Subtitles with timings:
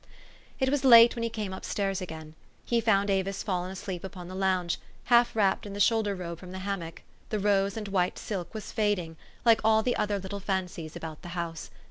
[0.59, 2.33] It was late when he came up stairs again.
[2.65, 6.51] He found Avis fallen asleep upon the lounge, half wrapped in the shoulder robe from
[6.51, 10.95] the hammock: the rose and white silk was fading, like all the other little fancies
[10.95, 11.69] about the house.